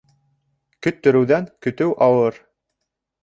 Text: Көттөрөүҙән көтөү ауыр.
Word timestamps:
Көттөрөүҙән 0.85 1.45
көтөү 1.67 1.93
ауыр. 2.07 2.39